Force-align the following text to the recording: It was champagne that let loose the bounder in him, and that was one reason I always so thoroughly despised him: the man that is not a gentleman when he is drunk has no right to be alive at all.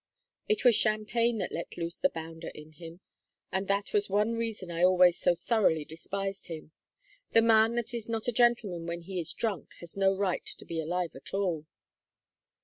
It 0.49 0.65
was 0.65 0.73
champagne 0.73 1.37
that 1.37 1.51
let 1.51 1.77
loose 1.77 1.97
the 1.97 2.09
bounder 2.09 2.47
in 2.55 2.71
him, 2.71 3.01
and 3.51 3.67
that 3.67 3.93
was 3.93 4.09
one 4.09 4.33
reason 4.33 4.71
I 4.71 4.83
always 4.83 5.15
so 5.19 5.35
thoroughly 5.35 5.85
despised 5.85 6.47
him: 6.47 6.71
the 7.33 7.41
man 7.43 7.75
that 7.75 7.93
is 7.93 8.09
not 8.09 8.27
a 8.27 8.31
gentleman 8.31 8.87
when 8.87 9.01
he 9.01 9.19
is 9.19 9.31
drunk 9.31 9.73
has 9.79 9.95
no 9.95 10.17
right 10.17 10.43
to 10.43 10.65
be 10.65 10.81
alive 10.81 11.15
at 11.15 11.35
all. 11.35 11.67